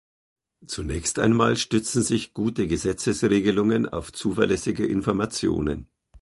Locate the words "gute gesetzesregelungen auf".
2.33-4.11